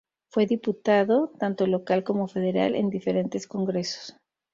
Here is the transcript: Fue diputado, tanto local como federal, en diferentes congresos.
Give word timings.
Fue 0.31 0.47
diputado, 0.47 1.27
tanto 1.37 1.67
local 1.67 2.03
como 2.03 2.27
federal, 2.27 2.73
en 2.73 2.89
diferentes 2.89 3.45
congresos. 3.45 4.17